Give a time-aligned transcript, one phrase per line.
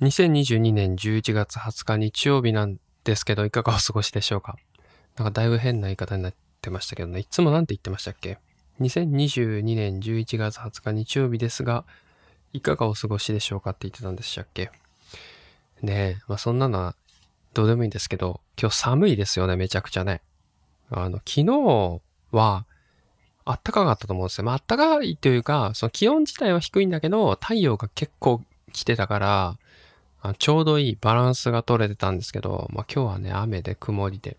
[0.00, 4.56] 2022年11月20日日曜日なんですけど、いかがお過ごしでしょうか？
[5.18, 7.20] なんかだいぶ変な言い方になってましたけどね。
[7.20, 8.38] いつもなんて言ってましたっけ
[8.80, 11.84] ?2022 年11月20日日曜日ですが、
[12.54, 14.70] いかがお過ごしでしょうかって言ってたんでしたっけ？
[15.82, 16.94] ねえ、まあそんなのは
[17.52, 20.22] どうでもいいんですけど、今日寒いですよね、めちゃくちゃね。
[20.90, 22.00] あの、昨日
[22.32, 22.64] は、
[23.44, 24.44] あったかかったと思うんですよ。
[24.44, 28.42] まあ、あったかいというか、その気温自体は低いんだけど、太陽が結構
[28.72, 29.58] 来てたから、
[30.22, 34.36] あちょうどいいバランスが取れてたんですけど、まあ今日はね、雨で曇りで、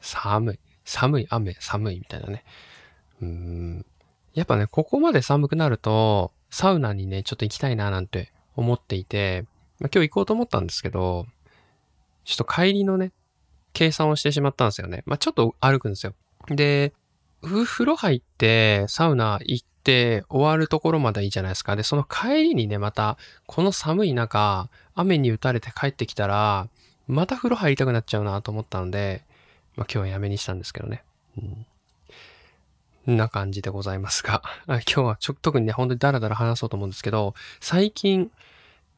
[0.00, 2.44] 寒い、寒い、雨、寒いみたいなね。
[3.20, 3.86] うん。
[4.34, 9.44] やっぱね、ここまで寒くなると、サウナにね、ちょっと行きたいななんて思っていて、
[9.80, 11.26] まあ、今日行こうと思ったんですけど、
[12.24, 13.12] ちょっと帰りのね、
[13.72, 15.02] 計算をしてしまったんですよね。
[15.06, 16.14] まあちょっと歩くんですよ。
[16.48, 16.92] で、
[17.42, 21.74] 風呂入ってサウナ行って終わるところまでいいじゃないですか。
[21.74, 23.16] で、その帰りにね、また、
[23.46, 26.68] この寒い中、雨に打たれて帰ってきたら、
[27.06, 29.22] また風呂入りたくなっちゃうなと思ったので、
[29.76, 31.02] まあ今日はやめにしたんですけどね。
[33.06, 33.16] うん。
[33.16, 38.30] な感じでございますが、 今日はちょ、特にね、本当にダラダラ話そうと思うんですけど、最近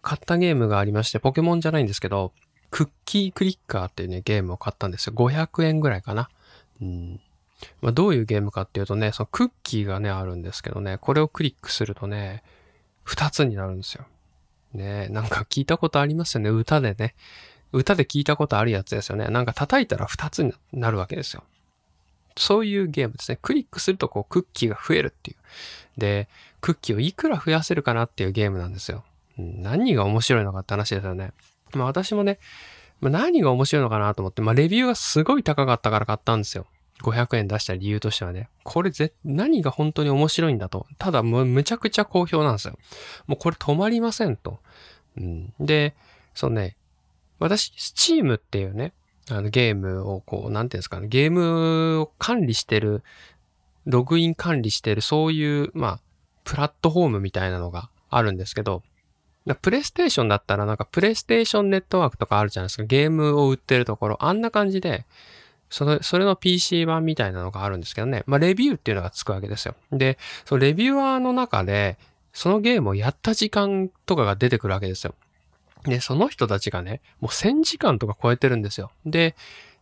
[0.00, 2.32] 買ったゲームがありまして、ポケモンじゃないんですけど、
[2.70, 5.12] クッキークリッカーっていうね、ゲームを買ったんですよ。
[5.14, 6.30] 500円ぐらいかな。
[6.80, 7.20] うん
[7.80, 12.42] まあ、どういうゲームかっていうとね、そのクッキーがね、あるんですけどね、これをクリックするとね、
[13.02, 14.04] 二つになるんですよ。
[14.74, 17.14] ねなんか聞いたことありますよね、歌でね。
[17.72, 19.28] 歌で聞いたことあるやつですよね？
[19.28, 21.42] なんか叩いたら二つになるわけですよ。
[22.36, 23.38] そういうゲームですね。
[23.42, 26.00] クリックするとこうクッキーが増えるっていう。
[26.00, 26.28] で、
[26.60, 29.04] クッキーをいくら増やせるかなっていうゲームなんですよ。
[29.36, 31.32] 何が面白いのかって話ですよね。
[31.74, 32.38] まあ私もね、
[33.00, 36.66] ま、何が面白いのかなと思って、まあレビューがすごい高かったから買ったんですよ。
[37.02, 40.86] 500円出した理由としてはね、これぜ、何が本当に面白いんだと。
[40.98, 42.78] ただもうむちゃくちゃ好評なんですよ。
[43.26, 44.60] もうこれ止まりませんと。
[45.16, 45.94] うん、で、
[46.34, 46.76] そうね、
[47.38, 48.92] 私、Steam っていうね、
[49.30, 53.02] あのゲームをこう、なんていうんですかね、ゲームを管理してる、
[53.86, 56.00] ログイン管理してる、そういう、まあ、
[56.44, 58.82] プラットフォームみたいなのがあるんですけど、
[59.54, 62.84] プレイステーションだったらなんかプレイステーションネットワークとかあるじゃないですか。
[62.84, 64.24] ゲームを売ってるところ。
[64.24, 65.06] あんな感じで、
[65.70, 68.24] それ、それの PC 版みたいなのがあるんですけどね。
[68.26, 69.74] まあ、レビューっていうのがつくわけですよ。
[69.92, 71.98] で、そのレビューアーの中で、
[72.32, 75.14] そのゲームをやった時間とかが出てくるわけですよ。
[75.84, 78.90] で、その人たちがね、もう1000時間とか超えてるんですよ。
[79.04, 79.34] で、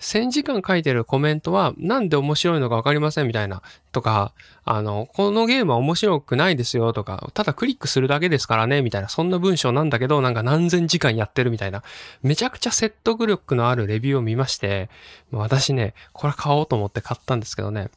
[0.00, 4.32] 1000時間書いてるコメントは、なんで面白いのかわかりませんみたいな、とか、
[4.64, 11.82] あの、このゲームは面白くないですよとか、ただクリックするだけですからね、みたいな、そんな文章なんだけど、なんか何千時間やってるみたいな、
[12.22, 14.88] めちゃくちゃ説得力のあるレビューを見まして、
[15.30, 17.90] 私ね、これ買おうと思って買ったんですけどね、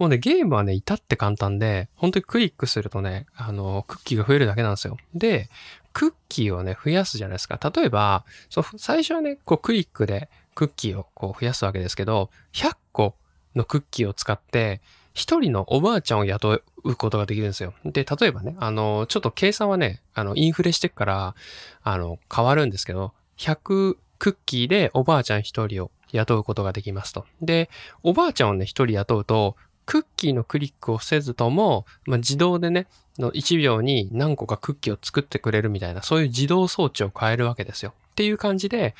[0.00, 4.96] もうね、ゲームはね、至って簡単で、本当にクリックするとね、あの、クッキーが増えるだけなんですよ。
[5.14, 5.50] で、
[5.92, 7.60] クッキーをね、増やすじゃないですか。
[7.74, 13.14] 例えば、そ最初はね、こうクリックでクッキーをこう増やすわけですけど、100個
[13.54, 14.82] のクッキーを使って、
[15.14, 17.72] 一人のおばあちゃんを雇うことができるんですよ。
[17.86, 21.34] で、例えばね、あの、ちょっと計算はね、あの、インフレしてから、
[21.82, 27.24] あの、変わるんですけど、100クッキーでおばあちゃん一人を雇うことができますと。
[27.40, 27.70] で、
[28.02, 29.56] おばあちゃんをね、一人雇うと、
[29.86, 32.86] クッキーのクリックをせずとも、まあ、自動でね、
[33.18, 37.94] の1秒に何個かクッキーを作ってくれるみたいな、そういう自動装置を変えるわけですよ。
[38.10, 38.94] っていう感じで、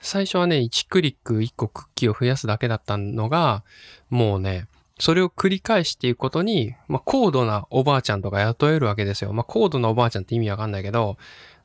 [0.00, 3.64] 最初はね、1クリック1個クッキーを増やすだけだったのが、
[4.10, 4.66] もうね、
[4.98, 9.32] それを繰り返していくことに、まあ、高度なおばあちゃんとか雇えるわけですよ。
[9.32, 11.16] まあ、高度なおばあちゃんって意味わかんないけど、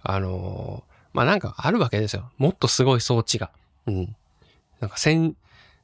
[0.04, 2.32] あのー、まあ、なんかあるわけですよ。
[2.38, 3.52] もっとすごい装置が。
[3.88, 4.16] うん。
[4.80, 5.36] なんか戦、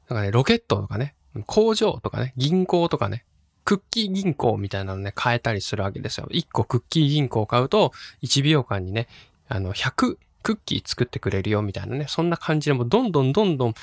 [0.08, 1.14] なんかね、ロケットとかね、
[1.46, 3.24] 工場とかね、銀行とかね、
[3.64, 6.28] クッキー銀行みたいなのね、変えたりするわけですよ。
[6.30, 9.08] 1個クッキー銀行を買うと、1秒間にね、
[9.48, 13.74] あの、100クッキー作ってくれるよみたいなね、そんな感じでもどんどんどんどん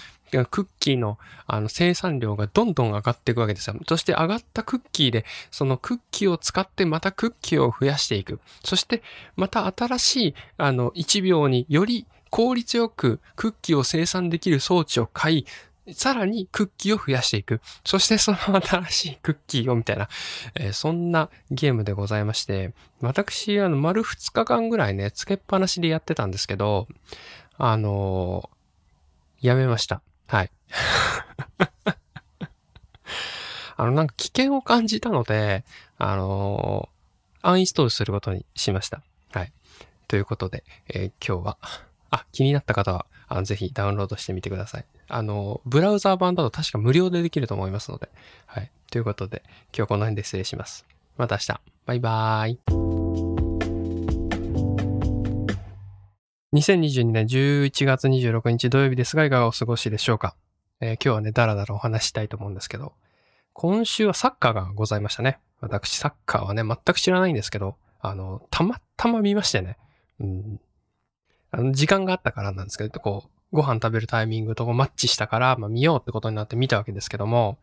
[0.49, 3.75] クッキーのあの生産量がどんどん上がっていくわけですよ。
[3.87, 8.39] そして上がったクッキーで、そのクッキーを使ってまたクッキーを増やしていく。
[8.63, 9.03] そして
[9.35, 15.45] また新しいあの1秒により効率よくクッキーを生産できる装置を買い、
[15.93, 17.61] さらにクッキーを増やしていく。
[17.85, 20.09] そしてその新しいクッキーをみたいな、
[20.55, 26.87] えー、そんなゲームでございまして、私、あの、丸2日間ぐらいね、つけっぱなしでやってたんですけど、
[27.57, 30.01] あのー、やめました。
[30.27, 30.51] はい。
[33.77, 35.63] あの、なんか危険を感じたので、
[35.97, 39.03] あのー、アンインストールすることにしました。
[39.31, 39.53] はい。
[40.07, 41.57] ということで、えー、今日は、
[42.09, 44.85] あ、気になった方は、あのぜひダウンロードしてみてください。
[45.09, 48.09] あの、ブラウザー版だと確か無料でできると思いますので。
[48.45, 48.71] はい。
[48.89, 49.43] ということで、
[49.75, 50.85] 今日この辺で失礼します。
[51.17, 51.61] また明日。
[51.85, 52.59] バイバーイ。
[56.53, 60.35] 2022年11月26日土曜日ですが、いかがお過ごしでしょうか、
[60.79, 62.93] えー、今日はね、だらだらお話したいと思うんですけど、
[63.51, 65.39] 今週はサッカーがございましたね。
[65.59, 69.77] 私、サッカーはね、全く知らないんですけど、あの、たまたま見ましてね。
[70.19, 70.59] うん、
[71.51, 77.57] あの時間があったからなんですけど、こう、ご飯食べるタイミングとマッチしたから、まあ見ようってことになって見たわけですけども、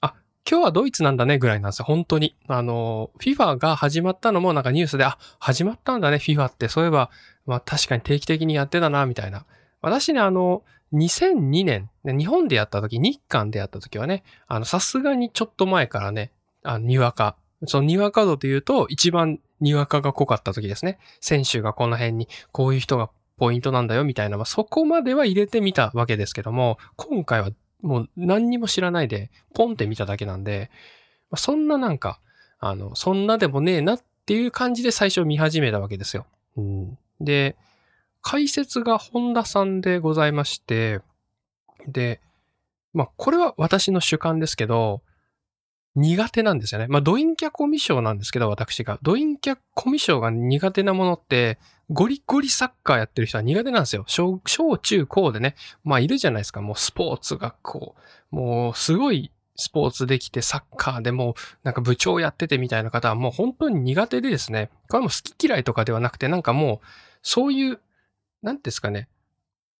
[0.00, 0.14] あ、
[0.48, 2.34] 今日はドイツなんだねぐらいなんですよ、本当に。
[2.48, 6.68] あの、FIFA が始まったのもなんかニュースで、あ、始まったんだね、FIFA って。
[6.68, 7.10] そういえば、
[7.46, 9.44] まあ確かに定期的にやってたな、みたいな。
[9.80, 10.62] 私ね、あの、
[10.92, 16.30] 2002年、日本でやった時、日韓でやった時はね、あの、さすがにちょっと前からね、
[16.62, 17.36] あの、にわか。
[17.66, 20.98] そのにわか度というと、一番にわかが濃かった時ですね。
[21.20, 27.50] 選手がこの辺に、こういう人がポイントなんだよ、みたいな、まあ、そこまでは入れてみたわけですけども、今回は
[27.82, 30.70] もう何にも知らないで、ポンって見ただけなんで、
[31.30, 32.20] まあ、そんななんか、
[32.58, 36.26] あの、そんなでもねえなっていう感じで最初見始めたわけですよ。
[36.56, 37.56] うん、で、
[38.22, 41.00] 解説が本田さんでございまして、
[41.86, 42.20] で、
[42.94, 45.02] まあ、これは私の主観ですけど、
[45.96, 46.88] 苦手なんですよね。
[46.88, 48.98] まあ、ドインキャコミショなんですけど、私が。
[49.02, 51.58] ドインキャコミショが苦手なものって、
[51.90, 54.04] ゴリゴリサッカーやってる人は苦手なんですよ。
[54.08, 55.54] 小、小中高でね。
[55.84, 56.60] まあ、いるじゃないですか。
[56.62, 57.94] もうスポーツ学校。
[58.30, 64.70] もう、すごいスポーツできて、サッカーでも、なんか部長やっててみたいな方はもう本当に苦手でですね。
[64.88, 66.86] これも好き嫌いとかではなくて、なんかもう、
[67.22, 67.80] そういう、
[68.42, 69.08] なんですかね。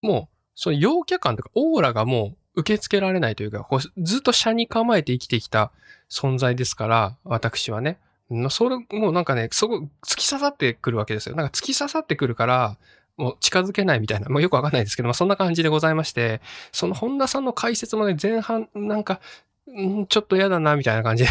[0.00, 5.72] もう、そういう陽キャ感とかオーラがもう受け付けられないというか、こうずっと車に構えて生きてきた
[6.14, 7.98] 存在ですから、私はね。
[8.48, 11.34] それ、もうなんかね、そこ、突き刺さってくるわけですよ。
[11.34, 12.78] なんか突き刺さってくるから、
[13.16, 16.40] もう近づけないみたいな、もうよくわかんないですけど、まあそんな感じでございまして、
[16.72, 19.20] その本田さんの解説もね、前半、なんか、
[19.70, 21.30] んちょっと嫌だな、みたいな感じで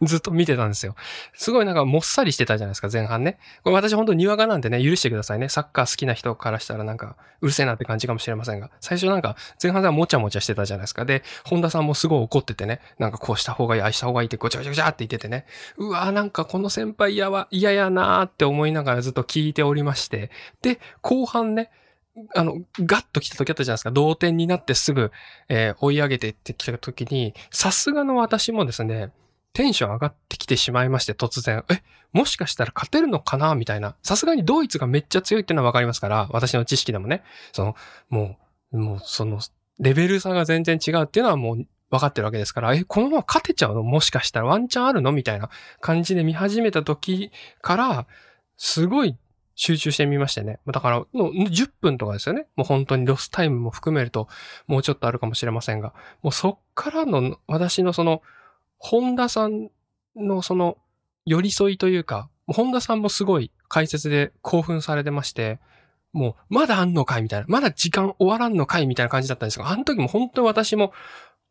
[0.02, 0.94] ずっと見てたんですよ。
[1.34, 3.38] すごいなんかもっさりしてたじゃないですか、前半ね。
[3.62, 5.48] これ私本当にわかなんでね、許してくださいね。
[5.48, 8.70] サッカー好きな人からしたらなんか、うるせえなって感じかもしれませんが。
[8.80, 11.04] 最初なんか、前半ではもちゃもちゃしてたじゃないですか。
[11.04, 15.46] で、本田さんもすごい怒っててね、なんかこうした方がいい、あした方がいいってごちゃごちゃごちゃって言っててね、
[15.76, 20.30] うわーなんかこの先輩嫌は、嫌やなーって思いながらずっと聞いておりまして、
[20.62, 21.70] で、後半ね、
[22.34, 23.90] あの、ガッと来た時あったじゃないですか。
[23.90, 25.10] 同点になってすぐ、
[25.48, 29.10] えー、追い上げてってきた時に、さすがの私もですね、
[29.54, 31.64] テンション上がってきてしまいまして、突然。
[31.70, 33.54] え、もしかしたら勝てるのかな？
[33.54, 33.96] みたいな。
[34.02, 37.22] さすがにドイツがめっちゃ強いっていうのはわかりますから、私の知識でもね。
[37.52, 37.76] その、
[38.10, 38.36] も
[38.72, 39.40] う、もう、その、
[39.78, 43.82] レベル差が全然違うっていうのはもう分かってるわけですから、え、このまま勝てちゃうの？
[43.82, 45.12] もしかしたらワンチャンあるの？
[45.12, 45.48] みたいな
[45.80, 47.30] 感じで見始めた時
[47.62, 48.06] から、
[48.56, 49.16] すごい
[49.54, 50.58] 集中してみましてね。
[50.66, 52.46] だから、もう10分とかですよね。
[52.56, 54.26] もう本当にロスタイムも含めると、
[54.66, 58.22] もうちょっとあるかもしれませんが、もうそっからの私のその、
[58.84, 59.70] 本田さん
[60.14, 60.76] のその
[61.24, 65.58] 寄り添いというか、本田さんもすごい解説で興奮されてまして、
[66.12, 67.46] もう、まだあんのかいみたいな。
[67.48, 70.92] まだ時間終わらんのかいみたいな感じだったんですが、あの時も本当に私も、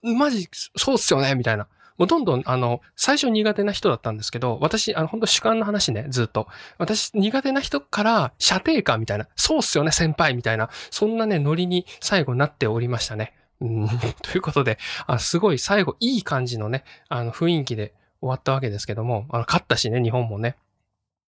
[0.04, 0.48] マジ、
[0.78, 1.68] そうっすよねみたいな。
[1.98, 6.48] もうどんどん、あの、最初苦手な人だったんですけど、私、あの、本当主観の話ね、ずっと。
[6.78, 13.34] 私、苦手な人から、射程感みたいな、そうっすよね、先輩みたいな、そんなね、ノリに最後なっておりましたね。
[14.22, 14.78] ということで、
[15.08, 20.58] あすごい最後いい感じのね、あの雰囲気で終わったわけですけども、あの勝ったしね、日本もね。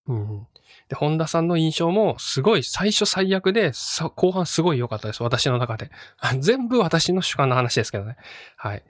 [0.08, 0.48] うん、
[0.90, 3.72] で、本田さんの印象もすごい最初最悪で、
[4.16, 5.24] 後半すごい良かったです。
[5.24, 5.90] 私の中で。
[6.40, 8.18] 全部私の主観の話ですけどね。
[8.56, 8.84] はい。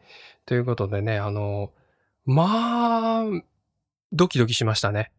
[0.45, 1.71] ということでね、あの、
[2.25, 3.23] まあ、
[4.11, 5.11] ドキドキしましたね。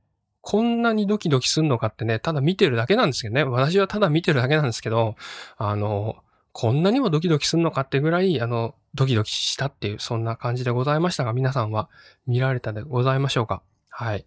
[0.42, 3.44] こんなにドキドキすんのかってね、ただ見てるだけなんですけどね。
[3.44, 5.16] 私はただ見てるだけなんですけど、
[5.56, 6.16] あの、
[6.58, 11.90] こんなにもドキドキすんのかってぐらい、あの、ドキドキしたっていう、そんな感じでございましたが、皆さんは
[12.26, 13.62] 見られたでございましょうか？
[13.90, 14.24] はい。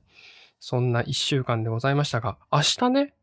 [0.59, 3.15] そんな一週間でございましたが、明日ね、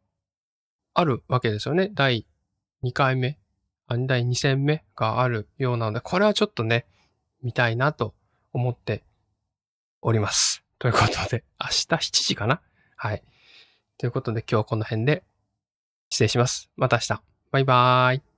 [0.92, 1.88] あるわけですよね。
[1.94, 2.26] 第
[2.82, 3.38] 2回目、
[3.88, 6.84] 第2戦目があるようなので、これはちょっとね、
[7.44, 8.12] 見たいなと
[8.52, 9.04] 思って
[10.02, 10.64] おります。
[10.80, 12.60] ということで、明日7時かな？
[12.96, 13.22] はい。
[13.98, 15.22] ということで今日はこの辺で
[16.10, 16.70] 失礼します。
[16.74, 17.22] また明日。
[17.52, 18.26] バイバーイ。